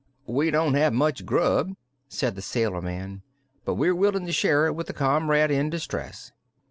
[0.25, 1.73] "We haven't much grub,"
[2.09, 3.21] said the sailor man,
[3.65, 6.31] "but we're willin' to share it with a comrade in distress."